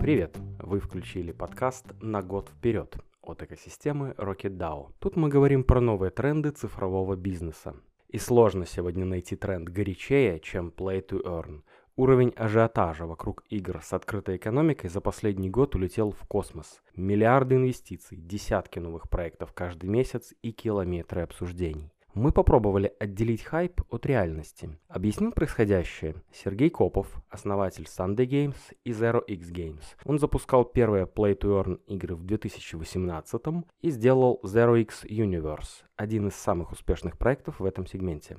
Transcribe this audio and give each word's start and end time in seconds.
Привет! 0.00 0.38
Вы 0.58 0.80
включили 0.80 1.30
подкаст 1.30 1.84
«На 2.00 2.22
год 2.22 2.48
вперед» 2.48 2.96
от 3.20 3.42
экосистемы 3.42 4.14
Rocket 4.16 4.56
DAO. 4.56 4.94
Тут 4.98 5.16
мы 5.16 5.28
говорим 5.28 5.62
про 5.62 5.82
новые 5.82 6.10
тренды 6.10 6.52
цифрового 6.52 7.16
бизнеса. 7.16 7.76
И 8.08 8.16
сложно 8.16 8.64
сегодня 8.64 9.04
найти 9.04 9.36
тренд 9.36 9.68
горячее, 9.68 10.40
чем 10.40 10.72
Play 10.74 11.06
to 11.06 11.22
Earn. 11.22 11.64
Уровень 11.96 12.32
ажиотажа 12.34 13.04
вокруг 13.04 13.44
игр 13.50 13.82
с 13.82 13.92
открытой 13.92 14.38
экономикой 14.38 14.88
за 14.88 15.02
последний 15.02 15.50
год 15.50 15.74
улетел 15.74 16.12
в 16.12 16.26
космос. 16.26 16.80
Миллиарды 16.96 17.56
инвестиций, 17.56 18.16
десятки 18.16 18.78
новых 18.78 19.10
проектов 19.10 19.52
каждый 19.52 19.90
месяц 19.90 20.32
и 20.40 20.50
километры 20.50 21.20
обсуждений. 21.20 21.92
Мы 22.14 22.32
попробовали 22.32 22.92
отделить 22.98 23.44
хайп 23.44 23.82
от 23.88 24.04
реальности. 24.04 24.76
Объяснил 24.88 25.30
происходящее 25.30 26.16
Сергей 26.32 26.68
Копов, 26.68 27.06
основатель 27.28 27.84
Sunday 27.84 28.26
Games 28.26 28.56
и 28.82 28.90
Zero 28.90 29.24
X 29.24 29.52
Games. 29.52 29.84
Он 30.04 30.18
запускал 30.18 30.64
первые 30.64 31.04
Play 31.04 31.38
to 31.38 31.62
Earn 31.62 31.80
игры 31.86 32.16
в 32.16 32.24
2018 32.24 33.42
и 33.82 33.90
сделал 33.90 34.40
Zero 34.42 34.80
X 34.80 35.04
Universe, 35.04 35.84
один 35.94 36.26
из 36.26 36.34
самых 36.34 36.72
успешных 36.72 37.16
проектов 37.16 37.60
в 37.60 37.64
этом 37.64 37.86
сегменте. 37.86 38.38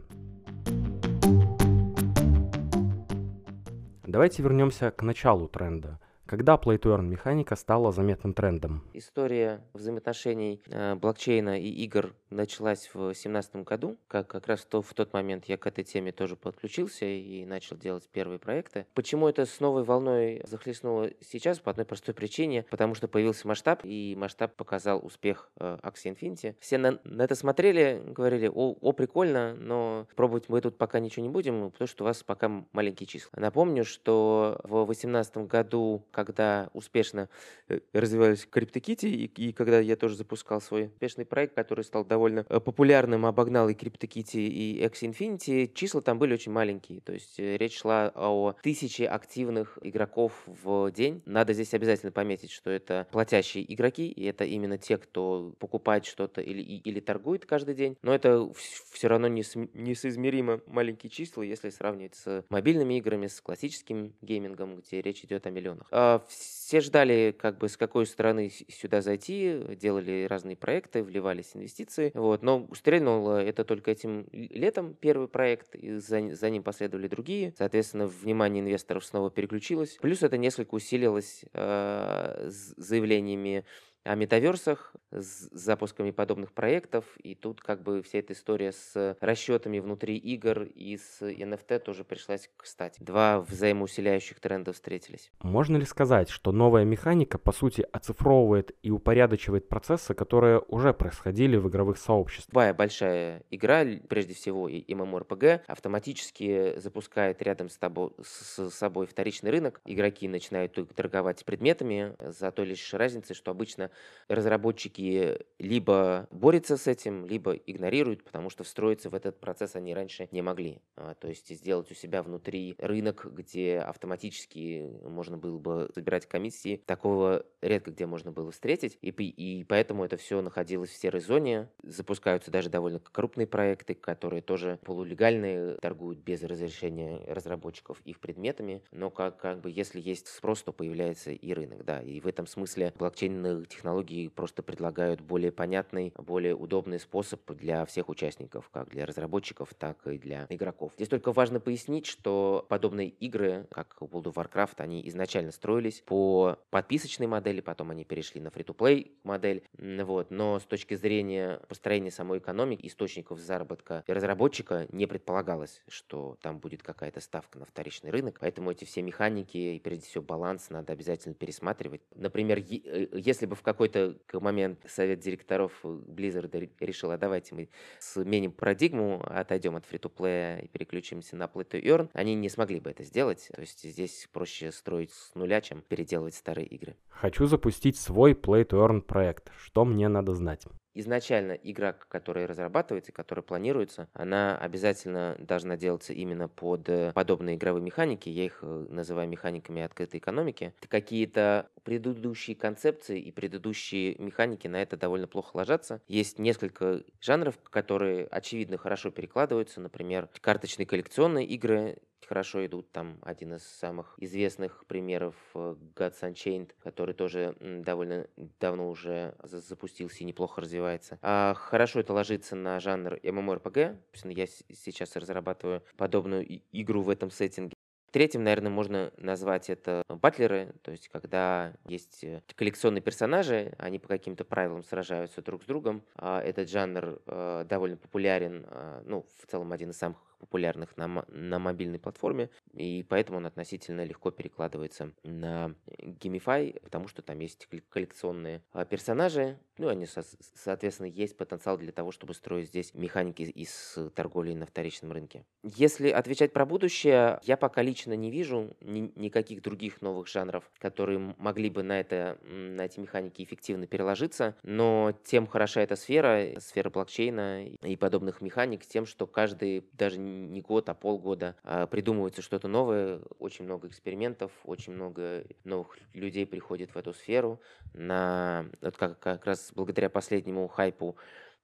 Давайте 4.03 4.43
вернемся 4.43 4.91
к 4.91 5.01
началу 5.01 5.47
тренда– 5.47 5.97
когда 6.31 6.55
Play 6.55 6.79
to 6.79 6.95
Earn 6.95 7.07
механика 7.07 7.57
стала 7.57 7.91
заметным 7.91 8.33
трендом? 8.33 8.85
История 8.93 9.59
взаимоотношений 9.73 10.61
э, 10.67 10.95
блокчейна 10.95 11.59
и 11.59 11.67
игр 11.83 12.13
началась 12.29 12.89
в 12.93 12.99
2017 12.99 13.57
году. 13.57 13.97
Как, 14.07 14.27
как 14.27 14.47
раз 14.47 14.63
то, 14.63 14.81
в 14.81 14.93
тот 14.93 15.11
момент 15.11 15.43
я 15.49 15.57
к 15.57 15.67
этой 15.67 15.83
теме 15.83 16.13
тоже 16.13 16.37
подключился 16.37 17.03
и 17.03 17.43
начал 17.43 17.75
делать 17.75 18.07
первые 18.13 18.39
проекты. 18.39 18.85
Почему 18.93 19.27
это 19.27 19.45
с 19.45 19.59
новой 19.59 19.83
волной 19.83 20.41
захлестнуло 20.45 21.09
сейчас? 21.19 21.59
По 21.59 21.71
одной 21.71 21.85
простой 21.85 22.15
причине. 22.15 22.65
Потому 22.69 22.95
что 22.95 23.09
появился 23.09 23.45
масштаб, 23.45 23.81
и 23.83 24.15
масштаб 24.17 24.55
показал 24.55 25.05
успех 25.05 25.51
э, 25.59 25.79
Axie 25.83 26.15
Infinity. 26.15 26.55
Все 26.61 26.77
на, 26.77 26.97
на 27.03 27.23
это 27.23 27.35
смотрели, 27.35 28.01
говорили, 28.07 28.47
о, 28.47 28.77
о, 28.79 28.93
прикольно, 28.93 29.53
но 29.55 30.07
пробовать 30.15 30.47
мы 30.47 30.61
тут 30.61 30.77
пока 30.77 31.01
ничего 31.01 31.25
не 31.25 31.29
будем, 31.29 31.71
потому 31.71 31.89
что 31.89 32.05
у 32.05 32.07
вас 32.07 32.23
пока 32.23 32.63
маленькие 32.71 33.07
числа. 33.07 33.31
Напомню, 33.35 33.83
что 33.83 34.61
в 34.63 34.85
2018 34.85 35.37
году, 35.39 36.05
когда 36.25 36.69
успешно 36.73 37.29
э, 37.67 37.79
развивались 37.93 38.47
CryptoKitty, 38.51 39.09
и, 39.09 39.25
и 39.25 39.53
когда 39.53 39.79
я 39.79 39.95
тоже 39.95 40.15
запускал 40.15 40.61
свой 40.61 40.85
успешный 40.85 41.25
проект, 41.25 41.55
который 41.55 41.83
стал 41.83 42.05
довольно 42.05 42.45
э, 42.49 42.59
популярным, 42.59 43.25
обогнал 43.25 43.69
и 43.69 43.73
CryptoKitty, 43.73 44.39
и 44.39 44.85
X 44.85 45.03
Infinity, 45.03 45.71
числа 45.73 46.01
там 46.01 46.19
были 46.19 46.33
очень 46.33 46.51
маленькие. 46.51 47.01
То 47.01 47.13
есть 47.13 47.39
э, 47.39 47.57
речь 47.57 47.79
шла 47.79 48.11
о 48.15 48.55
тысяче 48.61 49.07
активных 49.07 49.77
игроков 49.81 50.43
в 50.45 50.91
день. 50.91 51.21
Надо 51.25 51.53
здесь 51.53 51.73
обязательно 51.73 52.11
пометить, 52.11 52.51
что 52.51 52.69
это 52.69 53.07
платящие 53.11 53.71
игроки, 53.73 54.07
и 54.07 54.25
это 54.25 54.45
именно 54.45 54.77
те, 54.77 54.97
кто 54.97 55.53
покупает 55.59 56.05
что-то 56.05 56.41
или, 56.41 56.61
или 56.61 56.99
торгует 56.99 57.45
каждый 57.45 57.75
день. 57.75 57.97
Но 58.01 58.13
это 58.13 58.49
все 58.91 59.07
равно 59.07 59.27
несоизмеримо 59.27 60.61
маленькие 60.67 61.09
числа, 61.09 61.43
если 61.43 61.69
сравнивать 61.69 62.15
с 62.15 62.45
мобильными 62.49 62.95
играми, 62.95 63.27
с 63.27 63.41
классическим 63.41 64.13
геймингом, 64.21 64.77
где 64.77 65.01
речь 65.01 65.23
идет 65.23 65.45
о 65.45 65.49
миллионах. 65.49 65.87
А 66.11 66.25
все 66.27 66.81
ждали, 66.81 67.35
как 67.37 67.57
бы, 67.57 67.69
с 67.69 67.77
какой 67.77 68.05
стороны 68.05 68.51
сюда 68.69 69.01
зайти, 69.01 69.61
делали 69.75 70.25
разные 70.29 70.55
проекты, 70.55 71.03
вливались 71.03 71.51
инвестиции. 71.53 72.11
Вот. 72.13 72.43
Но 72.43 72.67
стрельнуло 72.73 73.41
это 73.41 73.63
только 73.63 73.91
этим 73.91 74.27
летом 74.31 74.93
первый 74.93 75.27
проект, 75.27 75.75
и 75.75 75.95
за, 75.95 76.35
за 76.35 76.49
ним 76.49 76.63
последовали 76.63 77.07
другие. 77.07 77.53
Соответственно, 77.57 78.07
внимание 78.07 78.61
инвесторов 78.61 79.05
снова 79.05 79.31
переключилось. 79.31 79.97
Плюс 80.01 80.23
это 80.23 80.37
несколько 80.37 80.75
усилилось 80.75 81.45
э, 81.53 82.49
заявлениями 82.49 83.65
о 84.03 84.15
метаверсах, 84.15 84.93
с 85.11 85.49
запусками 85.51 86.11
подобных 86.11 86.53
проектов, 86.53 87.05
и 87.21 87.35
тут 87.35 87.61
как 87.61 87.83
бы 87.83 88.01
вся 88.01 88.19
эта 88.19 88.33
история 88.33 88.71
с 88.71 89.17
расчетами 89.19 89.79
внутри 89.79 90.17
игр 90.17 90.63
и 90.63 90.97
с 90.97 91.21
NFT 91.21 91.79
тоже 91.79 92.03
пришлась 92.03 92.49
кстати. 92.57 93.01
Два 93.01 93.41
взаимоусиляющих 93.41 94.39
тренда 94.39 94.73
встретились. 94.73 95.31
Можно 95.41 95.77
ли 95.77 95.85
сказать, 95.85 96.29
что 96.29 96.51
новая 96.51 96.85
механика 96.85 97.37
по 97.37 97.51
сути 97.51 97.85
оцифровывает 97.91 98.75
и 98.81 98.89
упорядочивает 98.89 99.67
процессы, 99.67 100.13
которые 100.13 100.59
уже 100.67 100.93
происходили 100.93 101.57
в 101.57 101.69
игровых 101.69 101.97
сообществах? 101.97 102.53
Любая 102.53 102.73
большая 102.73 103.43
игра, 103.51 103.85
прежде 104.07 104.33
всего 104.33 104.67
и 104.67 104.81
MMORPG, 104.91 105.61
автоматически 105.67 106.79
запускает 106.79 107.41
рядом 107.41 107.69
с, 107.69 107.77
тобой, 107.77 108.11
с 108.23 108.69
собой 108.71 109.05
вторичный 109.05 109.51
рынок. 109.51 109.81
Игроки 109.85 110.27
начинают 110.27 110.79
торговать 110.95 111.43
предметами 111.45 112.15
за 112.19 112.51
той 112.51 112.65
лишь 112.65 112.93
разницей, 112.93 113.35
что 113.35 113.51
обычно 113.51 113.90
разработчики 114.27 115.39
либо 115.59 116.27
борются 116.31 116.77
с 116.77 116.87
этим, 116.87 117.25
либо 117.25 117.53
игнорируют, 117.53 118.23
потому 118.23 118.49
что 118.49 118.63
встроиться 118.63 119.09
в 119.09 119.15
этот 119.15 119.39
процесс 119.39 119.75
они 119.75 119.93
раньше 119.93 120.27
не 120.31 120.41
могли. 120.41 120.81
А, 120.95 121.15
то 121.15 121.27
есть 121.27 121.49
сделать 121.49 121.91
у 121.91 121.93
себя 121.93 122.23
внутри 122.23 122.75
рынок, 122.77 123.27
где 123.31 123.79
автоматически 123.79 124.89
можно 125.03 125.37
было 125.37 125.59
бы 125.59 125.89
собирать 125.93 126.27
комиссии, 126.27 126.81
такого 126.85 127.45
редко 127.61 127.91
где 127.91 128.05
можно 128.05 128.31
было 128.31 128.51
встретить, 128.51 128.97
и, 129.01 129.09
и 129.09 129.63
поэтому 129.65 130.05
это 130.05 130.17
все 130.17 130.41
находилось 130.41 130.91
в 130.91 130.97
серой 130.97 131.21
зоне. 131.21 131.69
Запускаются 131.83 132.51
даже 132.51 132.69
довольно 132.69 132.99
крупные 132.99 133.47
проекты, 133.47 133.95
которые 133.95 134.41
тоже 134.41 134.79
полулегальные, 134.83 135.75
торгуют 135.81 136.19
без 136.19 136.41
разрешения 136.43 137.21
разработчиков 137.27 137.99
их 138.05 138.19
предметами, 138.19 138.81
но 138.91 139.09
как, 139.09 139.37
как 139.37 139.61
бы 139.61 139.69
если 139.69 139.99
есть 139.99 140.27
спрос, 140.27 140.63
то 140.63 140.71
появляется 140.71 141.31
и 141.31 141.53
рынок, 141.53 141.83
да, 141.83 142.01
и 142.01 142.19
в 142.19 142.27
этом 142.27 142.47
смысле 142.47 142.93
блокчейнные 142.97 143.41
технологии 143.81 144.27
просто 144.27 144.61
предлагают 144.61 145.21
более 145.21 145.51
понятный, 145.51 146.13
более 146.15 146.55
удобный 146.55 146.99
способ 146.99 147.41
для 147.51 147.83
всех 147.85 148.09
участников, 148.09 148.69
как 148.69 148.89
для 148.89 149.07
разработчиков, 149.07 149.73
так 149.73 150.05
и 150.05 150.19
для 150.19 150.45
игроков. 150.49 150.93
Здесь 150.95 151.07
только 151.07 151.31
важно 151.31 151.59
пояснить, 151.59 152.05
что 152.05 152.63
подобные 152.69 153.09
игры, 153.09 153.67
как 153.71 153.97
World 153.99 154.25
of 154.25 154.33
Warcraft, 154.35 154.75
они 154.77 155.07
изначально 155.07 155.51
строились 155.51 156.03
по 156.05 156.59
подписочной 156.69 157.25
модели, 157.25 157.61
потом 157.61 157.89
они 157.89 158.05
перешли 158.05 158.39
на 158.39 158.49
free-to-play 158.49 159.11
модель, 159.23 159.63
вот, 159.79 160.29
но 160.29 160.59
с 160.59 160.63
точки 160.63 160.93
зрения 160.93 161.59
построения 161.67 162.11
самой 162.11 162.37
экономики, 162.37 162.85
источников 162.85 163.39
заработка 163.39 164.03
разработчика 164.07 164.85
не 164.91 165.07
предполагалось, 165.07 165.81
что 165.87 166.37
там 166.41 166.59
будет 166.59 166.83
какая-то 166.83 167.19
ставка 167.19 167.57
на 167.57 167.65
вторичный 167.65 168.11
рынок, 168.11 168.37
поэтому 168.39 168.69
эти 168.69 168.85
все 168.85 169.01
механики 169.01 169.57
и 169.57 169.79
прежде 169.79 170.05
всего 170.05 170.23
баланс 170.23 170.69
надо 170.69 170.93
обязательно 170.93 171.33
пересматривать. 171.33 172.01
Например, 172.13 172.59
э, 172.59 173.07
если 173.13 173.47
бы 173.47 173.55
в 173.55 173.61
какой-то 173.73 174.17
момент 174.33 174.79
совет 174.87 175.19
директоров 175.19 175.71
Blizzard 175.83 176.69
решил, 176.79 177.11
а 177.11 177.17
давайте 177.17 177.55
мы 177.55 177.69
сменим 177.99 178.51
парадигму, 178.51 179.23
отойдем 179.25 179.75
от 179.75 179.85
free-to-play 179.85 180.65
и 180.65 180.67
переключимся 180.67 181.35
на 181.35 181.43
play 181.43 181.67
to 181.67 181.81
earn, 181.81 182.09
они 182.13 182.35
не 182.35 182.49
смогли 182.49 182.79
бы 182.79 182.89
это 182.89 183.03
сделать. 183.03 183.49
То 183.53 183.61
есть 183.61 183.81
здесь 183.83 184.27
проще 184.31 184.71
строить 184.71 185.11
с 185.11 185.35
нуля, 185.35 185.61
чем 185.61 185.81
переделывать 185.81 186.35
старые 186.35 186.67
игры. 186.67 186.95
Хочу 187.09 187.45
запустить 187.45 187.97
свой 187.97 188.33
play 188.33 188.65
to 188.65 188.85
earn 188.85 189.01
проект. 189.01 189.51
Что 189.57 189.85
мне 189.85 190.07
надо 190.07 190.33
знать? 190.33 190.65
изначально 190.93 191.53
игра, 191.53 191.93
которая 191.93 192.47
разрабатывается, 192.47 193.11
которая 193.11 193.43
планируется, 193.43 194.07
она 194.13 194.57
обязательно 194.57 195.35
должна 195.39 195.77
делаться 195.77 196.13
именно 196.13 196.47
под 196.47 196.89
э, 196.89 197.11
подобные 197.13 197.55
игровые 197.55 197.83
механики. 197.83 198.29
Я 198.29 198.45
их 198.45 198.59
э, 198.61 198.85
называю 198.89 199.29
механиками 199.29 199.81
открытой 199.81 200.19
экономики. 200.19 200.73
Какие-то 200.87 201.69
предыдущие 201.83 202.55
концепции 202.55 203.19
и 203.19 203.31
предыдущие 203.31 204.15
механики 204.19 204.67
на 204.67 204.81
это 204.81 204.97
довольно 204.97 205.27
плохо 205.27 205.57
ложатся. 205.57 206.01
Есть 206.07 206.39
несколько 206.39 207.03
жанров, 207.19 207.57
которые 207.69 208.25
очевидно 208.25 208.77
хорошо 208.77 209.11
перекладываются. 209.11 209.81
Например, 209.81 210.29
карточные 210.41 210.85
коллекционные 210.85 211.45
игры 211.45 211.97
хорошо 212.31 212.65
идут. 212.65 212.89
Там 212.93 213.17
один 213.23 213.55
из 213.55 213.63
самых 213.63 214.15
известных 214.17 214.85
примеров 214.85 215.35
э, 215.53 215.75
Gods 215.95 216.21
Unchained, 216.21 216.71
который 216.79 217.13
тоже 217.13 217.57
довольно 217.59 218.25
давно 218.59 218.89
уже 218.89 219.35
запустился 219.43 220.19
и 220.19 220.23
неплохо 220.23 220.61
развивается. 220.61 221.19
А 221.21 221.53
хорошо 221.55 221.99
это 221.99 222.13
ложится 222.13 222.55
на 222.55 222.79
жанр 222.79 223.15
MMORPG. 223.15 223.97
Я 224.23 224.47
сейчас 224.47 225.17
разрабатываю 225.17 225.83
подобную 225.97 226.61
игру 226.71 227.01
в 227.01 227.09
этом 227.09 227.31
сеттинге. 227.31 227.75
Третьим, 228.11 228.43
наверное, 228.43 228.69
можно 228.69 229.13
назвать 229.15 229.69
это 229.69 230.03
батлеры, 230.09 230.73
то 230.81 230.91
есть 230.91 231.07
когда 231.07 231.73
есть 231.87 232.25
э, 232.25 232.41
коллекционные 232.55 233.01
персонажи, 233.01 233.73
они 233.77 233.99
по 233.99 234.09
каким-то 234.09 234.43
правилам 234.43 234.83
сражаются 234.83 235.41
друг 235.41 235.63
с 235.63 235.65
другом. 235.65 236.03
А 236.15 236.41
этот 236.41 236.69
жанр 236.69 237.21
э, 237.25 237.65
довольно 237.69 237.95
популярен, 237.95 238.65
э, 238.69 239.03
ну, 239.05 239.25
в 239.41 239.49
целом 239.49 239.71
один 239.71 239.91
из 239.91 239.97
самых 239.97 240.17
популярных 240.41 240.97
на, 240.97 241.23
на 241.29 241.59
мобильной 241.59 241.99
платформе, 241.99 242.49
и 242.73 243.05
поэтому 243.07 243.37
он 243.37 243.45
относительно 243.45 244.03
легко 244.03 244.31
перекладывается 244.31 245.13
на 245.23 245.75
Gamify, 245.87 246.79
потому 246.81 247.07
что 247.07 247.21
там 247.21 247.39
есть 247.39 247.69
коллекционные 247.89 248.63
а, 248.73 248.83
персонажи, 248.85 249.59
ну, 249.77 249.87
они, 249.87 250.05
соответственно, 250.05 251.07
есть 251.07 251.37
потенциал 251.37 251.77
для 251.77 251.91
того, 251.91 252.11
чтобы 252.11 252.35
строить 252.35 252.67
здесь 252.67 252.93
механики 252.93 253.41
из 253.41 253.97
торговли 254.13 254.53
на 254.53 254.67
вторичном 254.67 255.11
рынке. 255.11 255.43
Если 255.63 256.09
отвечать 256.09 256.53
про 256.53 256.67
будущее, 256.67 257.39
я 257.43 257.57
пока 257.57 257.81
лично 257.81 258.13
не 258.13 258.29
вижу 258.29 258.75
ни- 258.81 259.11
никаких 259.15 259.63
других 259.63 260.01
новых 260.01 260.27
жанров, 260.27 260.69
которые 260.77 261.33
могли 261.37 261.69
бы 261.71 261.81
на, 261.81 261.99
это, 261.99 262.37
на 262.43 262.85
эти 262.85 262.99
механики 262.99 263.41
эффективно 263.41 263.87
переложиться, 263.87 264.55
но 264.61 265.13
тем 265.23 265.47
хороша 265.47 265.81
эта 265.81 265.95
сфера, 265.95 266.59
сфера 266.59 266.89
блокчейна 266.89 267.65
и 267.67 267.95
подобных 267.95 268.41
механик, 268.41 268.85
тем, 268.85 269.05
что 269.05 269.25
каждый, 269.25 269.83
даже 269.93 270.19
не 270.31 270.61
год, 270.61 270.89
а 270.89 270.93
полгода 270.93 271.55
а, 271.63 271.87
придумывается 271.87 272.41
что-то 272.41 272.67
новое, 272.67 273.21
очень 273.39 273.65
много 273.65 273.87
экспериментов, 273.87 274.51
очень 274.63 274.93
много 274.93 275.43
новых 275.63 275.97
людей 276.13 276.45
приходит 276.45 276.91
в 276.91 276.97
эту 276.97 277.13
сферу, 277.13 277.59
на, 277.93 278.65
вот 278.81 278.97
как, 278.97 279.19
как 279.19 279.45
раз 279.45 279.71
благодаря 279.75 280.09
последнему 280.09 280.67
хайпу 280.67 281.15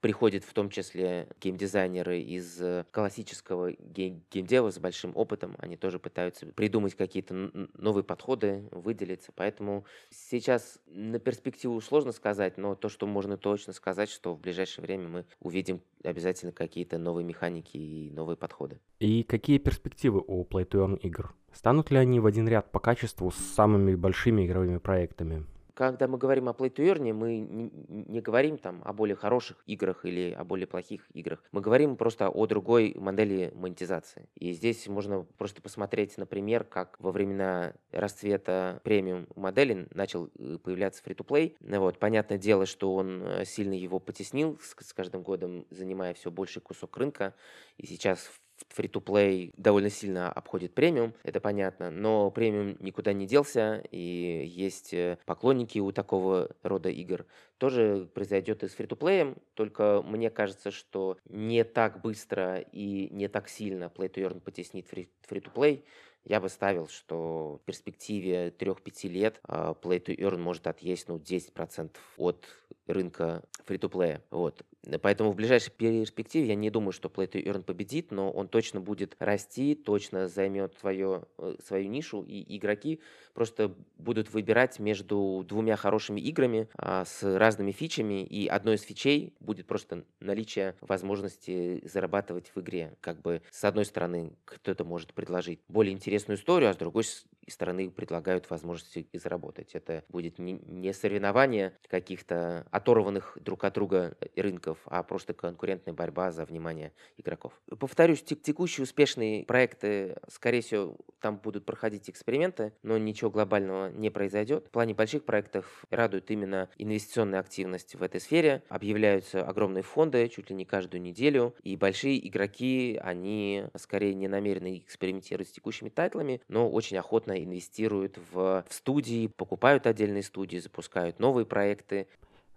приходят 0.02 0.44
в 0.44 0.54
том 0.54 0.70
числе 0.70 1.28
геймдизайнеры 1.42 2.20
из 2.20 2.62
э, 2.62 2.86
классического 2.92 3.72
гейм 3.72 4.24
геймдева 4.32 4.72
с 4.72 4.80
большим 4.80 5.12
опытом. 5.16 5.56
Они 5.60 5.78
тоже 5.78 6.00
пытаются 6.00 6.46
придумать 6.48 6.96
какие-то 6.96 7.34
новые 7.78 8.04
подходы, 8.04 8.68
выделиться. 8.72 9.32
Поэтому 9.36 9.86
сейчас 10.10 10.80
на 10.88 11.20
перспективу 11.20 11.80
сложно 11.82 12.12
сказать, 12.12 12.58
но 12.58 12.76
то, 12.76 12.90
что 12.90 13.08
можно 13.08 13.38
точно 13.38 13.74
сказать, 13.74 14.10
что 14.10 14.34
в 14.34 14.40
ближайшее 14.40 14.84
время 14.84 15.08
мы 15.08 15.26
увидим 15.40 15.82
обязательно 16.04 16.52
какие-то 16.52 16.98
новые 16.98 17.26
механики 17.26 17.78
и 17.78 18.12
новые 18.12 18.38
подходы. 18.38 18.80
И 19.00 19.24
какие 19.24 19.58
перспективы 19.58 20.24
у 20.26 20.44
Play 20.44 20.68
to 20.68 20.86
Earn 20.86 21.00
игр? 21.00 21.34
Станут 21.52 21.92
ли 21.92 21.98
они 21.98 22.20
в 22.20 22.26
один 22.26 22.48
ряд 22.48 22.72
по 22.72 22.80
качеству 22.80 23.32
с 23.32 23.36
самыми 23.36 23.96
большими 23.96 24.46
игровыми 24.46 24.78
проектами? 24.78 25.46
Когда 25.78 26.08
мы 26.08 26.18
говорим 26.18 26.50
о 26.50 26.54
Play 26.54 26.74
to 26.74 26.84
Earn, 26.84 27.14
мы 27.14 27.38
не, 27.38 28.20
говорим 28.20 28.58
там 28.58 28.82
о 28.84 28.94
более 28.94 29.16
хороших 29.16 29.62
играх 29.68 30.06
или 30.06 30.32
о 30.32 30.44
более 30.44 30.66
плохих 30.66 31.06
играх. 31.14 31.44
Мы 31.52 31.62
говорим 31.62 31.96
просто 31.96 32.30
о 32.30 32.48
другой 32.48 32.96
модели 32.98 33.52
монетизации. 33.54 34.28
И 34.36 34.54
здесь 34.54 34.88
можно 34.88 35.28
просто 35.38 35.62
посмотреть, 35.62 36.18
например, 36.18 36.64
как 36.64 37.00
во 37.00 37.12
времена 37.12 37.74
расцвета 37.92 38.82
премиум 38.84 39.28
модели 39.36 39.88
начал 39.94 40.32
э, 40.40 40.58
появляться 40.64 41.04
free-to-play. 41.04 41.56
Вот, 41.60 42.00
понятное 42.00 42.40
дело, 42.40 42.66
что 42.66 42.96
он 42.96 43.22
э, 43.22 43.46
сильно 43.46 43.74
его 43.74 44.00
потеснил 44.00 44.60
с 44.60 44.94
каждым 44.94 45.22
годом, 45.22 45.68
занимая 45.70 46.16
все 46.16 46.32
больший 46.32 46.62
кусок 46.62 46.98
рынка. 46.98 47.36
И 47.78 47.86
сейчас 47.86 48.32
фри-то-плей 48.70 49.54
довольно 49.58 49.90
сильно 49.90 50.32
обходит 50.32 50.74
премиум, 50.74 51.14
это 51.24 51.40
понятно, 51.40 51.92
но 51.92 52.32
премиум 52.32 52.78
никуда 52.80 53.14
не 53.14 53.26
делся, 53.26 53.84
и 53.92 54.44
есть 54.46 54.94
э, 54.94 55.18
поклонники 55.26 55.80
у 55.80 55.92
такого 55.92 56.50
рода 56.64 56.90
игр. 56.90 57.26
Тоже 57.58 58.10
произойдет 58.14 58.64
и 58.64 58.68
с 58.68 58.74
фри-то-плеем, 58.74 59.38
только 59.54 60.04
мне 60.06 60.30
кажется, 60.30 60.72
что 60.72 61.18
не 61.26 61.64
так 61.64 62.02
быстро 62.02 62.60
и 62.60 63.10
не 63.12 63.28
так 63.28 63.50
сильно 63.50 63.86
Play 63.86 64.12
to 64.12 64.24
Earn 64.24 64.40
потеснит 64.40 64.88
фри-то-плей, 64.88 65.84
я 66.28 66.42
бы 66.42 66.50
ставил, 66.50 66.90
что 66.90 67.60
в 67.62 67.66
перспективе 67.66 68.50
3-5 68.50 69.08
лет 69.08 69.40
а, 69.44 69.72
Play 69.74 70.04
to 70.04 70.16
Earn 70.16 70.38
может 70.38 70.68
отъесть 70.68 71.08
ну, 71.08 71.18
10% 71.18 71.92
от 72.18 72.46
рынка 72.86 73.44
фри-то-плея. 73.66 74.22
Вот. 74.30 74.62
Поэтому 75.02 75.32
в 75.32 75.36
ближайшей 75.36 75.72
перспективе 75.72 76.48
я 76.48 76.56
не 76.56 76.70
думаю, 76.70 76.92
что 76.92 77.10
Play 77.10 77.30
to 77.30 77.44
Earn 77.44 77.64
победит, 77.64 78.12
но 78.12 78.32
он 78.32 78.48
точно 78.48 78.80
будет 78.80 79.16
расти, 79.20 79.76
точно 79.76 80.28
займет 80.28 80.76
свое, 80.80 81.24
э, 81.38 81.56
свою 81.66 81.90
нишу, 81.90 82.24
и 82.24 82.58
игроки 82.58 83.02
просто 83.34 83.76
будут 83.98 84.34
выбирать 84.34 84.80
между 84.80 85.44
двумя 85.48 85.76
хорошими 85.76 86.22
играми 86.22 86.70
а, 86.78 87.06
с 87.06 87.22
разными 87.38 87.72
фичами, 87.72 88.24
и 88.24 88.48
одной 88.48 88.76
из 88.76 88.82
фичей 88.82 89.34
будет 89.40 89.68
просто 89.68 90.06
наличие 90.20 90.76
возможности 90.82 91.86
зарабатывать 91.86 92.52
в 92.56 92.60
игре. 92.62 92.96
Как 93.02 93.22
бы 93.22 93.42
с 93.52 93.64
одной 93.64 93.86
стороны 93.86 94.34
кто-то 94.46 94.84
может 94.86 95.14
предложить 95.14 95.60
более 95.68 95.94
интересную 95.94 96.38
историю, 96.38 96.70
а 96.70 96.74
с 96.74 96.78
другой 96.78 97.04
стороны 97.48 97.90
предлагают 97.90 98.50
возможности 98.50 99.08
и 99.12 99.18
заработать. 99.18 99.74
Это 99.74 100.04
будет 100.10 100.40
не 100.40 100.94
соревнование 100.94 101.74
каких-то 101.88 102.66
оторванных 102.72 103.38
друг 103.40 103.64
от 103.64 103.74
друга 103.74 104.18
рынков, 104.36 104.67
а 104.86 105.04
просто 105.04 105.34
конкурентная 105.34 105.94
борьба 105.94 106.32
за 106.32 106.46
внимание 106.46 106.92
игроков. 107.18 107.54
Повторюсь, 107.80 108.24
текущие 108.24 108.84
успешные 108.84 109.46
проекты, 109.46 110.18
скорее 110.28 110.62
всего, 110.62 110.98
там 111.22 111.38
будут 111.38 111.66
проходить 111.66 112.10
эксперименты, 112.10 112.74
но 112.84 112.98
ничего 112.98 113.30
глобального 113.30 113.90
не 113.92 114.10
произойдет. 114.10 114.68
В 114.68 114.72
плане 114.72 114.94
больших 114.94 115.26
проектов 115.26 115.86
радует 115.90 116.30
именно 116.32 116.70
инвестиционная 116.78 117.40
активность 117.40 117.96
в 117.96 118.04
этой 118.04 118.20
сфере. 118.20 118.64
Объявляются 118.70 119.44
огромные 119.44 119.84
фонды 119.84 120.28
чуть 120.30 120.50
ли 120.50 120.56
не 120.56 120.66
каждую 120.66 121.02
неделю, 121.02 121.56
и 121.64 121.76
большие 121.76 122.26
игроки, 122.28 123.00
они 123.02 123.66
скорее 123.76 124.14
не 124.14 124.28
намерены 124.28 124.80
экспериментировать 124.80 125.50
с 125.50 125.52
текущими 125.52 125.90
тайтлами, 125.90 126.42
но 126.48 126.70
очень 126.70 126.98
охотно 126.98 127.44
инвестируют 127.44 128.18
в, 128.32 128.66
в 128.68 128.74
студии, 128.74 129.28
покупают 129.28 129.88
отдельные 129.88 130.24
студии, 130.24 130.58
запускают 130.58 131.20
новые 131.20 131.46
проекты. 131.46 132.08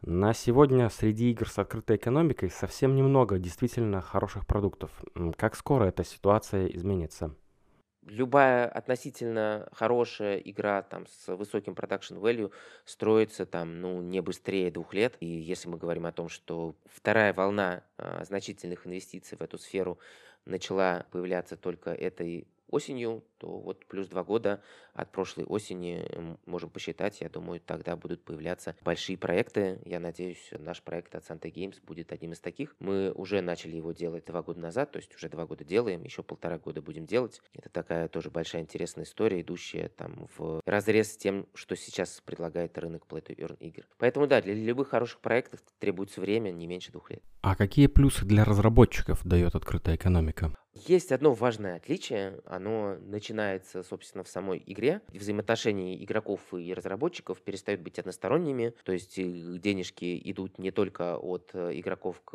На 0.02 0.32
сегодня 0.32 0.88
среди 0.88 1.30
игр 1.30 1.48
с 1.48 1.58
открытой 1.58 1.96
экономикой 1.96 2.50
совсем 2.50 2.94
немного 2.96 3.38
действительно 3.38 4.00
хороших 4.00 4.46
продуктов. 4.46 4.90
Как 5.36 5.54
скоро 5.54 5.84
эта 5.84 6.04
ситуация 6.04 6.66
изменится? 6.66 7.34
любая 8.10 8.68
относительно 8.68 9.68
хорошая 9.72 10.38
игра 10.38 10.82
там 10.82 11.06
с 11.06 11.34
высоким 11.34 11.74
production 11.74 12.20
value 12.20 12.52
строится 12.84 13.46
там, 13.46 13.80
ну, 13.80 14.00
не 14.02 14.20
быстрее 14.20 14.70
двух 14.70 14.94
лет. 14.94 15.16
И 15.20 15.26
если 15.26 15.68
мы 15.68 15.78
говорим 15.78 16.06
о 16.06 16.12
том, 16.12 16.28
что 16.28 16.74
вторая 16.86 17.32
волна 17.32 17.82
а, 17.96 18.24
значительных 18.24 18.86
инвестиций 18.86 19.38
в 19.38 19.42
эту 19.42 19.58
сферу 19.58 19.98
начала 20.44 21.06
появляться 21.10 21.56
только 21.56 21.90
этой 21.90 22.46
осенью, 22.68 23.22
то 23.40 23.58
вот 23.58 23.86
плюс 23.86 24.06
два 24.08 24.22
года 24.22 24.62
от 24.92 25.10
прошлой 25.10 25.44
осени 25.44 26.04
можем 26.46 26.68
посчитать. 26.68 27.20
Я 27.20 27.30
думаю, 27.30 27.60
тогда 27.60 27.96
будут 27.96 28.22
появляться 28.22 28.76
большие 28.82 29.16
проекты. 29.16 29.80
Я 29.84 29.98
надеюсь, 29.98 30.50
наш 30.58 30.82
проект 30.82 31.14
от 31.14 31.24
Santa 31.24 31.50
Games 31.50 31.76
будет 31.82 32.12
одним 32.12 32.32
из 32.32 32.40
таких. 32.40 32.76
Мы 32.78 33.10
уже 33.12 33.40
начали 33.40 33.76
его 33.76 33.92
делать 33.92 34.26
два 34.26 34.42
года 34.42 34.60
назад, 34.60 34.92
то 34.92 34.98
есть 34.98 35.14
уже 35.14 35.28
два 35.30 35.46
года 35.46 35.64
делаем, 35.64 36.04
еще 36.04 36.22
полтора 36.22 36.58
года 36.58 36.82
будем 36.82 37.06
делать. 37.06 37.40
Это 37.54 37.70
такая 37.70 38.08
тоже 38.08 38.30
большая 38.30 38.62
интересная 38.62 39.04
история, 39.04 39.40
идущая 39.40 39.88
там 39.88 40.28
в 40.36 40.60
разрез 40.66 41.12
с 41.12 41.16
тем, 41.16 41.46
что 41.54 41.76
сейчас 41.76 42.20
предлагает 42.20 42.76
рынок 42.76 43.04
Play 43.08 43.26
to 43.26 43.36
Earn 43.36 43.56
игр. 43.60 43.84
Поэтому 43.96 44.26
да, 44.26 44.42
для 44.42 44.54
любых 44.54 44.88
хороших 44.88 45.20
проектов 45.20 45.60
требуется 45.78 46.20
время 46.20 46.50
не 46.50 46.66
меньше 46.66 46.92
двух 46.92 47.10
лет. 47.10 47.22
А 47.40 47.56
какие 47.56 47.86
плюсы 47.86 48.26
для 48.26 48.44
разработчиков 48.44 49.24
дает 49.24 49.54
открытая 49.54 49.96
экономика? 49.96 50.52
Есть 50.72 51.10
одно 51.10 51.32
важное 51.34 51.76
отличие, 51.76 52.40
оно 52.44 52.96
начинается, 53.00 53.29
собственно, 53.82 54.24
в 54.24 54.28
самой 54.28 54.62
игре. 54.66 55.00
Взаимоотношения 55.08 56.02
игроков 56.02 56.40
и 56.52 56.72
разработчиков 56.74 57.40
перестают 57.40 57.80
быть 57.80 57.98
односторонними, 57.98 58.74
то 58.84 58.92
есть 58.92 59.18
э, 59.18 59.22
денежки 59.22 60.20
идут 60.24 60.58
не 60.58 60.70
только 60.70 61.16
от 61.16 61.50
э, 61.54 61.78
игроков 61.78 62.20
к 62.24 62.34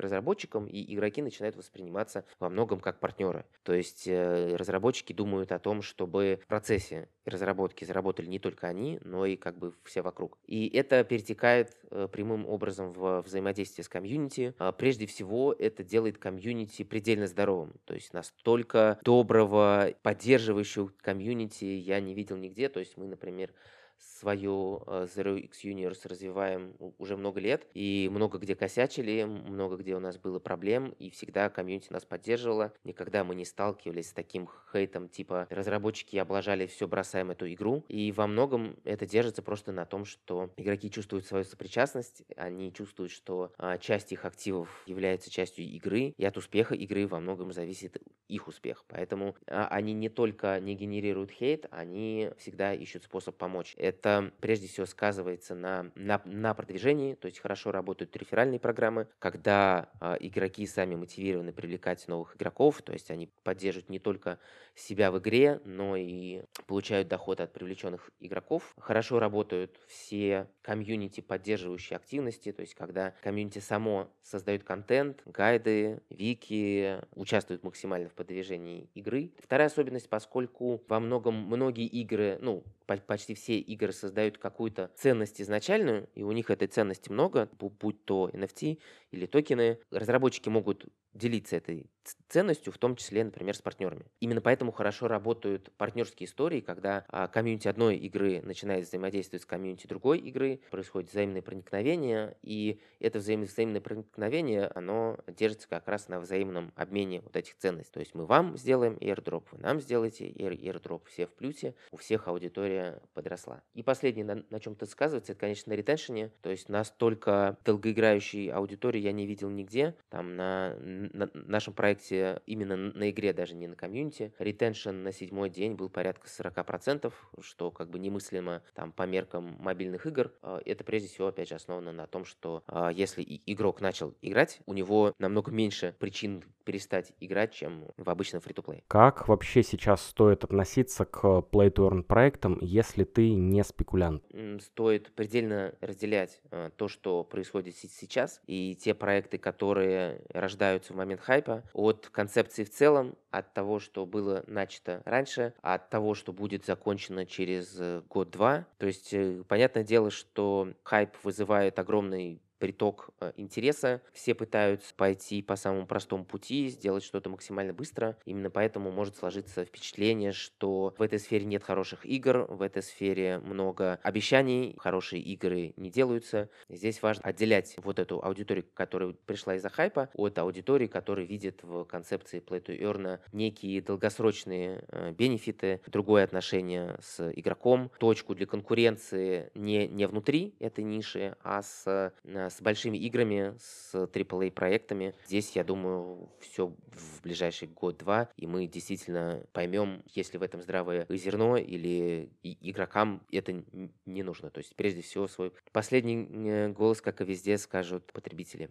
разработчикам, 0.00 0.66
и 0.66 0.94
игроки 0.94 1.22
начинают 1.22 1.56
восприниматься 1.56 2.24
во 2.38 2.48
многом 2.48 2.80
как 2.80 3.00
партнеры. 3.00 3.44
То 3.62 3.72
есть 3.72 4.06
э, 4.06 4.56
разработчики 4.56 5.12
думают 5.12 5.52
о 5.52 5.58
том, 5.58 5.82
чтобы 5.82 6.40
в 6.42 6.46
процессе 6.46 7.08
разработки 7.24 7.84
заработали 7.84 8.26
не 8.26 8.38
только 8.38 8.66
они, 8.66 8.98
но 9.02 9.26
и 9.26 9.36
как 9.36 9.58
бы 9.58 9.74
все 9.84 10.02
вокруг. 10.02 10.38
И 10.46 10.68
это 10.68 11.04
перетекает 11.04 11.76
э, 11.90 12.08
прямым 12.10 12.46
образом 12.46 12.92
в 12.92 13.22
взаимодействие 13.22 13.84
с 13.84 13.88
комьюнити. 13.88 14.54
А 14.58 14.72
прежде 14.72 15.06
всего, 15.06 15.54
это 15.58 15.82
делает 15.84 16.18
комьюнити 16.18 16.82
предельно 16.84 17.26
здоровым. 17.26 17.74
То 17.84 17.94
есть 17.94 18.12
настолько 18.12 18.98
доброго, 19.02 19.92
поддерживающего 20.02 20.92
комьюнити 21.00 21.64
я 21.64 22.00
не 22.00 22.14
видел 22.14 22.36
нигде. 22.36 22.68
То 22.68 22.80
есть 22.80 22.96
мы, 22.96 23.06
например, 23.06 23.52
свою 23.98 24.82
э, 24.86 25.06
Zero 25.14 25.38
X 25.38 25.64
Universe 25.64 26.08
развиваем 26.08 26.74
уже 26.98 27.16
много 27.16 27.40
лет, 27.40 27.66
и 27.74 28.08
много 28.12 28.38
где 28.38 28.54
косячили, 28.54 29.24
много 29.24 29.76
где 29.76 29.94
у 29.94 30.00
нас 30.00 30.18
было 30.18 30.38
проблем, 30.38 30.94
и 30.98 31.10
всегда 31.10 31.48
комьюнити 31.48 31.92
нас 31.92 32.04
поддерживала. 32.04 32.72
Никогда 32.84 33.24
мы 33.24 33.34
не 33.34 33.44
сталкивались 33.44 34.10
с 34.10 34.12
таким 34.12 34.48
хейтом, 34.72 35.08
типа 35.08 35.46
разработчики 35.50 36.16
облажали 36.16 36.66
все, 36.66 36.86
бросаем 36.86 37.30
эту 37.30 37.50
игру. 37.52 37.84
И 37.88 38.12
во 38.12 38.26
многом 38.26 38.76
это 38.84 39.06
держится 39.06 39.42
просто 39.42 39.72
на 39.72 39.86
том, 39.86 40.04
что 40.04 40.50
игроки 40.56 40.90
чувствуют 40.90 41.26
свою 41.26 41.44
сопричастность, 41.44 42.22
они 42.36 42.72
чувствуют, 42.72 43.12
что 43.12 43.52
а, 43.58 43.78
часть 43.78 44.12
их 44.12 44.24
активов 44.24 44.82
является 44.86 45.30
частью 45.30 45.64
игры, 45.64 46.14
и 46.16 46.24
от 46.24 46.36
успеха 46.36 46.74
игры 46.74 47.06
во 47.06 47.20
многом 47.20 47.52
зависит 47.52 47.96
их 48.28 48.48
успех. 48.48 48.84
Поэтому 48.88 49.36
а, 49.46 49.68
они 49.68 49.92
не 49.92 50.08
только 50.08 50.60
не 50.60 50.74
генерируют 50.74 51.30
хейт, 51.30 51.66
они 51.70 52.30
всегда 52.38 52.74
ищут 52.74 53.04
способ 53.04 53.36
помочь 53.36 53.74
Это 53.88 54.32
прежде 54.40 54.68
всего 54.68 54.86
сказывается 54.86 55.54
на, 55.54 55.90
на, 55.94 56.20
на 56.24 56.54
продвижении, 56.54 57.14
то 57.14 57.26
есть 57.26 57.40
хорошо 57.40 57.72
работают 57.72 58.16
реферальные 58.16 58.60
программы, 58.60 59.08
когда 59.18 59.88
э, 60.00 60.16
игроки 60.20 60.66
сами 60.66 60.94
мотивированы 60.94 61.52
привлекать 61.52 62.06
новых 62.06 62.36
игроков, 62.36 62.82
то 62.82 62.92
есть 62.92 63.10
они 63.10 63.30
поддерживают 63.44 63.88
не 63.88 63.98
только 63.98 64.38
себя 64.74 65.10
в 65.10 65.18
игре, 65.18 65.60
но 65.64 65.96
и 65.96 66.42
получают 66.66 67.08
доход 67.08 67.40
от 67.40 67.52
привлеченных 67.52 68.10
игроков. 68.20 68.74
Хорошо 68.78 69.18
работают 69.18 69.80
все 69.88 70.48
комьюнити 70.62 71.20
поддерживающие 71.20 71.96
активности, 71.96 72.52
то 72.52 72.60
есть 72.60 72.74
когда 72.74 73.14
комьюнити 73.22 73.58
само 73.58 74.10
создает 74.22 74.64
контент, 74.64 75.22
гайды, 75.24 76.02
вики, 76.10 76.98
участвует 77.14 77.62
максимально 77.64 78.10
в 78.10 78.14
продвижении 78.14 78.90
игры. 78.94 79.32
Вторая 79.42 79.68
особенность, 79.68 80.10
поскольку 80.10 80.82
во 80.88 81.00
многом 81.00 81.34
многие 81.34 81.86
игры, 81.86 82.38
ну, 82.42 82.64
почти 83.06 83.34
все 83.34 83.58
игры 83.58 83.77
создают 83.92 84.38
какую-то 84.38 84.90
ценность 84.96 85.40
изначальную, 85.40 86.08
и 86.14 86.22
у 86.22 86.32
них 86.32 86.50
этой 86.50 86.68
ценности 86.68 87.10
много, 87.10 87.48
будь 87.58 88.04
то 88.04 88.30
NFT 88.32 88.78
или 89.10 89.26
токены, 89.26 89.78
разработчики 89.90 90.48
могут 90.48 90.86
делиться 91.14 91.56
этой 91.56 91.90
ценностью, 92.28 92.72
в 92.72 92.78
том 92.78 92.96
числе, 92.96 93.24
например, 93.24 93.54
с 93.54 93.62
партнерами. 93.62 94.06
Именно 94.20 94.40
поэтому 94.40 94.72
хорошо 94.72 95.08
работают 95.08 95.70
партнерские 95.76 96.26
истории, 96.26 96.60
когда 96.60 97.04
а, 97.08 97.28
комьюнити 97.28 97.68
одной 97.68 97.96
игры 97.96 98.40
начинает 98.42 98.86
взаимодействовать 98.86 99.42
с 99.42 99.46
комьюнити 99.46 99.86
другой 99.86 100.18
игры, 100.18 100.60
происходит 100.70 101.10
взаимное 101.10 101.42
проникновение, 101.42 102.36
и 102.42 102.80
это 103.00 103.18
взаим 103.18 103.42
взаимное 103.42 103.80
проникновение, 103.80 104.68
оно 104.74 105.18
держится 105.26 105.68
как 105.68 105.86
раз 105.88 106.08
на 106.08 106.20
взаимном 106.20 106.72
обмене 106.76 107.20
вот 107.20 107.36
этих 107.36 107.56
ценностей. 107.56 107.92
То 107.92 108.00
есть 108.00 108.14
мы 108.14 108.24
вам 108.24 108.56
сделаем 108.56 108.94
airdrop, 108.94 109.44
вы 109.52 109.58
нам 109.58 109.80
сделаете 109.80 110.30
airdrop, 110.30 111.02
все 111.06 111.26
в 111.26 111.34
плюсе, 111.34 111.74
у 111.90 111.96
всех 111.96 112.28
аудитория 112.28 113.02
подросла. 113.12 113.62
И 113.74 113.82
последнее, 113.82 114.24
на, 114.24 114.44
на 114.50 114.60
чем 114.60 114.72
это 114.72 114.86
сказывается, 114.86 115.32
это, 115.32 115.40
конечно, 115.40 115.72
на 115.72 115.76
retention 115.76 116.22
е, 116.22 116.32
то 116.42 116.50
есть 116.50 116.68
настолько 116.68 117.56
долгоиграющей 117.64 118.50
аудитории 118.50 119.00
я 119.00 119.12
не 119.12 119.26
видел 119.26 119.50
нигде, 119.50 119.94
там 120.08 120.36
на, 120.36 120.74
на 120.78 121.30
нашем 121.34 121.74
проекте 121.74 122.42
именно 122.46 122.76
на 122.76 123.10
игре, 123.10 123.32
даже 123.32 123.54
не 123.54 123.68
на 123.68 123.76
комьюнити, 123.76 124.32
retention 124.38 124.90
на 124.90 125.12
седьмой 125.12 125.50
день 125.50 125.74
был 125.74 125.88
порядка 125.88 126.28
40%, 126.28 127.12
что 127.40 127.70
как 127.70 127.90
бы 127.90 127.98
немыслимо 127.98 128.62
там 128.74 128.92
по 128.92 129.02
меркам 129.02 129.56
мобильных 129.60 130.06
игр. 130.06 130.32
А, 130.42 130.60
это 130.64 130.84
прежде 130.84 131.08
всего, 131.08 131.28
опять 131.28 131.48
же, 131.48 131.54
основано 131.54 131.92
на 131.92 132.06
том, 132.06 132.24
что 132.24 132.62
а, 132.66 132.90
если 132.90 133.24
игрок 133.46 133.80
начал 133.80 134.14
играть, 134.22 134.60
у 134.66 134.72
него 134.72 135.14
намного 135.18 135.50
меньше 135.50 135.94
причин 135.98 136.42
перестать 136.64 137.14
играть, 137.20 137.54
чем 137.54 137.86
в 137.96 138.10
обычном 138.10 138.42
фри-то-плей. 138.42 138.84
Как 138.88 139.26
вообще 139.26 139.62
сейчас 139.62 140.04
стоит 140.04 140.44
относиться 140.44 141.06
к 141.06 141.24
play-to-earn 141.50 142.02
проектам, 142.02 142.58
если 142.60 143.04
ты 143.04 143.32
не 143.32 143.57
спекулянт? 143.64 144.22
Стоит 144.60 145.12
предельно 145.12 145.74
разделять 145.80 146.40
э, 146.50 146.70
то, 146.76 146.88
что 146.88 147.24
происходит 147.24 147.76
сейчас, 147.76 148.40
и 148.46 148.76
те 148.76 148.94
проекты, 148.94 149.38
которые 149.38 150.22
рождаются 150.30 150.92
в 150.92 150.96
момент 150.96 151.20
хайпа, 151.20 151.62
от 151.72 152.08
концепции 152.08 152.64
в 152.64 152.70
целом, 152.70 153.16
от 153.30 153.52
того, 153.54 153.78
что 153.78 154.06
было 154.06 154.44
начато 154.46 155.02
раньше, 155.04 155.54
от 155.60 155.90
того, 155.90 156.14
что 156.14 156.32
будет 156.32 156.64
закончено 156.64 157.26
через 157.26 157.76
э, 157.78 158.02
год-два. 158.08 158.66
То 158.78 158.86
есть, 158.86 159.12
э, 159.12 159.42
понятное 159.46 159.84
дело, 159.84 160.10
что 160.10 160.72
хайп 160.82 161.10
вызывает 161.22 161.78
огромный 161.78 162.40
приток 162.58 163.10
э, 163.20 163.32
интереса. 163.36 164.02
Все 164.12 164.34
пытаются 164.34 164.94
пойти 164.94 165.42
по 165.42 165.56
самому 165.56 165.86
простому 165.86 166.24
пути, 166.24 166.68
сделать 166.68 167.04
что-то 167.04 167.30
максимально 167.30 167.72
быстро. 167.72 168.16
Именно 168.24 168.50
поэтому 168.50 168.90
может 168.90 169.16
сложиться 169.16 169.64
впечатление, 169.64 170.32
что 170.32 170.94
в 170.98 171.02
этой 171.02 171.18
сфере 171.18 171.44
нет 171.44 171.62
хороших 171.62 172.04
игр, 172.04 172.46
в 172.48 172.62
этой 172.62 172.82
сфере 172.82 173.38
много 173.38 173.98
обещаний, 174.02 174.74
хорошие 174.78 175.22
игры 175.22 175.72
не 175.76 175.90
делаются. 175.90 176.50
Здесь 176.68 177.02
важно 177.02 177.24
отделять 177.24 177.76
вот 177.78 177.98
эту 177.98 178.22
аудиторию, 178.22 178.64
которая 178.74 179.14
пришла 179.26 179.56
из-за 179.56 179.68
хайпа, 179.68 180.10
от 180.14 180.38
аудитории, 180.38 180.86
которая 180.86 181.26
видит 181.26 181.62
в 181.62 181.84
концепции 181.84 182.40
Play 182.40 182.64
to 182.64 182.78
Earn 182.78 183.20
некие 183.32 183.80
долгосрочные 183.80 184.84
э, 184.88 185.12
бенефиты, 185.12 185.80
другое 185.86 186.24
отношение 186.24 186.98
с 187.00 187.30
игроком, 187.32 187.90
точку 187.98 188.34
для 188.34 188.46
конкуренции 188.46 189.50
не, 189.54 189.86
не 189.88 190.06
внутри 190.06 190.54
этой 190.58 190.84
ниши, 190.84 191.36
а 191.42 191.62
с 191.62 191.84
э, 191.86 192.10
с 192.50 192.60
большими 192.60 192.98
играми, 192.98 193.54
с 193.58 193.94
AAA 193.94 194.50
проектами. 194.50 195.14
Здесь, 195.26 195.54
я 195.56 195.64
думаю, 195.64 196.30
все 196.40 196.68
в 196.68 197.22
ближайший 197.22 197.68
год-два, 197.68 198.28
и 198.36 198.46
мы 198.46 198.66
действительно 198.66 199.44
поймем, 199.52 200.02
есть 200.14 200.32
ли 200.32 200.38
в 200.38 200.42
этом 200.42 200.62
здравое 200.62 201.06
зерно, 201.08 201.56
или 201.56 202.30
игрокам 202.42 203.22
это 203.30 203.62
не 204.06 204.22
нужно. 204.22 204.50
То 204.50 204.58
есть, 204.58 204.74
прежде 204.76 205.02
всего, 205.02 205.28
свой 205.28 205.52
последний 205.72 206.28
э, 206.30 206.68
голос, 206.68 207.00
как 207.00 207.20
и 207.20 207.24
везде, 207.24 207.58
скажут 207.58 208.12
потребители. 208.12 208.70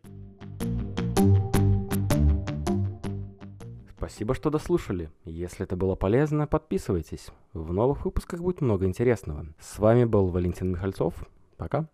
Спасибо, 3.97 4.35
что 4.35 4.49
дослушали. 4.49 5.11
Если 5.25 5.65
это 5.65 5.75
было 5.75 5.95
полезно, 5.95 6.47
подписывайтесь. 6.47 7.27
В 7.53 7.73
новых 7.73 8.05
выпусках 8.05 8.39
будет 8.39 8.61
много 8.61 8.85
интересного. 8.85 9.47
С 9.59 9.79
вами 9.79 10.05
был 10.05 10.27
Валентин 10.27 10.71
Михальцов. 10.71 11.13
Пока. 11.57 11.89